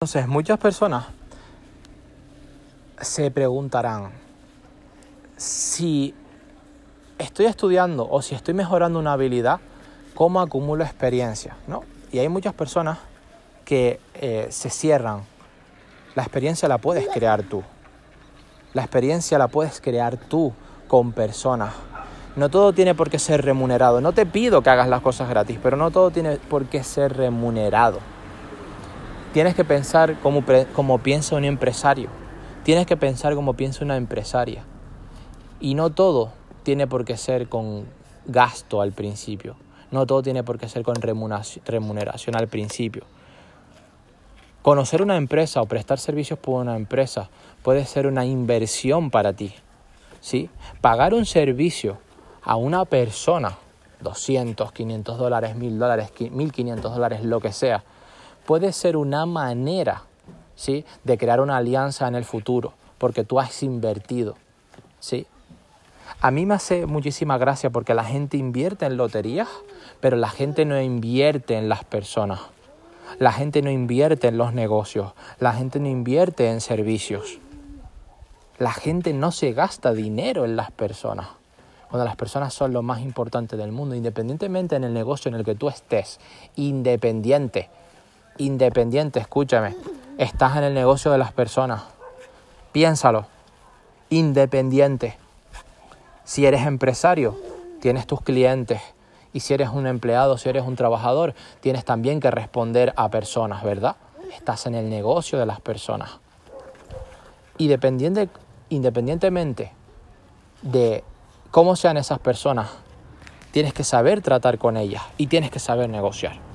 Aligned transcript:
Entonces, 0.00 0.28
muchas 0.28 0.60
personas 0.60 1.06
se 3.00 3.32
preguntarán 3.32 4.12
si 5.36 6.14
estoy 7.18 7.46
estudiando 7.46 8.08
o 8.08 8.22
si 8.22 8.36
estoy 8.36 8.54
mejorando 8.54 9.00
una 9.00 9.14
habilidad, 9.14 9.58
¿cómo 10.14 10.40
acumulo 10.40 10.84
experiencia? 10.84 11.56
¿no? 11.66 11.82
Y 12.12 12.20
hay 12.20 12.28
muchas 12.28 12.54
personas 12.54 12.98
que 13.64 13.98
eh, 14.14 14.46
se 14.50 14.70
cierran. 14.70 15.22
La 16.14 16.22
experiencia 16.22 16.68
la 16.68 16.78
puedes 16.78 17.08
crear 17.08 17.42
tú. 17.42 17.64
La 18.74 18.82
experiencia 18.82 19.36
la 19.36 19.48
puedes 19.48 19.80
crear 19.80 20.16
tú 20.16 20.52
con 20.86 21.10
personas. 21.10 21.74
No 22.36 22.48
todo 22.50 22.72
tiene 22.72 22.94
por 22.94 23.10
qué 23.10 23.18
ser 23.18 23.44
remunerado. 23.44 24.00
No 24.00 24.12
te 24.12 24.26
pido 24.26 24.62
que 24.62 24.70
hagas 24.70 24.88
las 24.88 25.00
cosas 25.00 25.28
gratis, 25.28 25.58
pero 25.60 25.76
no 25.76 25.90
todo 25.90 26.12
tiene 26.12 26.36
por 26.36 26.66
qué 26.66 26.84
ser 26.84 27.16
remunerado. 27.16 27.98
Tienes 29.32 29.54
que 29.54 29.64
pensar 29.64 30.18
como, 30.20 30.42
como 30.74 30.98
piensa 30.98 31.36
un 31.36 31.44
empresario. 31.44 32.08
Tienes 32.64 32.86
que 32.86 32.96
pensar 32.96 33.34
como 33.34 33.54
piensa 33.54 33.84
una 33.84 33.96
empresaria. 33.96 34.64
Y 35.60 35.74
no 35.74 35.90
todo 35.90 36.32
tiene 36.62 36.86
por 36.86 37.04
qué 37.04 37.16
ser 37.16 37.48
con 37.48 37.86
gasto 38.26 38.80
al 38.80 38.92
principio. 38.92 39.56
No 39.90 40.06
todo 40.06 40.22
tiene 40.22 40.42
por 40.44 40.58
qué 40.58 40.68
ser 40.68 40.82
con 40.82 40.96
remuneración 40.96 42.36
al 42.36 42.48
principio. 42.48 43.04
Conocer 44.62 45.02
una 45.02 45.16
empresa 45.16 45.62
o 45.62 45.66
prestar 45.66 45.98
servicios 45.98 46.38
por 46.38 46.60
una 46.60 46.76
empresa 46.76 47.30
puede 47.62 47.86
ser 47.86 48.06
una 48.06 48.26
inversión 48.26 49.10
para 49.10 49.32
ti. 49.32 49.54
¿sí? 50.20 50.50
Pagar 50.80 51.14
un 51.14 51.24
servicio 51.26 51.98
a 52.42 52.56
una 52.56 52.84
persona, 52.84 53.56
200, 54.00 54.72
500 54.72 55.18
dólares, 55.18 55.56
1000 55.56 55.78
dólares, 55.78 56.12
1500 56.30 56.94
dólares, 56.94 57.24
lo 57.24 57.40
que 57.40 57.52
sea, 57.52 57.84
puede 58.48 58.72
ser 58.72 58.96
una 58.96 59.26
manera 59.26 60.04
¿sí? 60.56 60.86
de 61.04 61.18
crear 61.18 61.42
una 61.42 61.58
alianza 61.58 62.08
en 62.08 62.14
el 62.14 62.24
futuro, 62.24 62.72
porque 62.96 63.22
tú 63.22 63.38
has 63.38 63.62
invertido. 63.62 64.36
¿sí? 65.00 65.26
A 66.22 66.30
mí 66.30 66.46
me 66.46 66.54
hace 66.54 66.86
muchísima 66.86 67.36
gracia 67.36 67.68
porque 67.68 67.92
la 67.92 68.04
gente 68.04 68.38
invierte 68.38 68.86
en 68.86 68.96
loterías, 68.96 69.50
pero 70.00 70.16
la 70.16 70.30
gente 70.30 70.64
no 70.64 70.80
invierte 70.80 71.58
en 71.58 71.68
las 71.68 71.84
personas. 71.84 72.40
La 73.18 73.32
gente 73.32 73.60
no 73.60 73.70
invierte 73.70 74.28
en 74.28 74.38
los 74.38 74.54
negocios, 74.54 75.12
la 75.38 75.52
gente 75.52 75.78
no 75.78 75.88
invierte 75.88 76.50
en 76.50 76.62
servicios. 76.62 77.40
La 78.58 78.72
gente 78.72 79.12
no 79.12 79.30
se 79.30 79.52
gasta 79.52 79.92
dinero 79.92 80.46
en 80.46 80.56
las 80.56 80.70
personas. 80.70 81.28
Cuando 81.90 82.06
las 82.06 82.16
personas 82.16 82.54
son 82.54 82.72
lo 82.72 82.80
más 82.80 83.00
importante 83.00 83.58
del 83.58 83.72
mundo, 83.72 83.94
independientemente 83.94 84.76
en 84.76 84.84
el 84.84 84.94
negocio 84.94 85.28
en 85.28 85.34
el 85.34 85.44
que 85.44 85.54
tú 85.54 85.68
estés, 85.68 86.18
independiente, 86.56 87.68
independiente, 88.38 89.20
escúchame, 89.20 89.76
estás 90.16 90.56
en 90.56 90.64
el 90.64 90.74
negocio 90.74 91.10
de 91.10 91.18
las 91.18 91.32
personas. 91.32 91.82
Piénsalo, 92.72 93.26
independiente. 94.10 95.18
Si 96.24 96.46
eres 96.46 96.66
empresario, 96.66 97.38
tienes 97.80 98.06
tus 98.06 98.20
clientes. 98.20 98.80
Y 99.32 99.40
si 99.40 99.54
eres 99.54 99.68
un 99.68 99.86
empleado, 99.86 100.38
si 100.38 100.48
eres 100.48 100.64
un 100.64 100.76
trabajador, 100.76 101.34
tienes 101.60 101.84
también 101.84 102.20
que 102.20 102.30
responder 102.30 102.94
a 102.96 103.10
personas, 103.10 103.62
¿verdad? 103.62 103.96
Estás 104.34 104.66
en 104.66 104.74
el 104.74 104.88
negocio 104.88 105.38
de 105.38 105.46
las 105.46 105.60
personas. 105.60 106.18
Y 107.58 107.70
independientemente 108.70 109.72
de 110.62 111.04
cómo 111.50 111.76
sean 111.76 111.96
esas 111.96 112.18
personas, 112.18 112.70
tienes 113.50 113.72
que 113.72 113.84
saber 113.84 114.22
tratar 114.22 114.58
con 114.58 114.76
ellas 114.76 115.02
y 115.16 115.26
tienes 115.26 115.50
que 115.50 115.58
saber 115.58 115.88
negociar. 115.88 116.47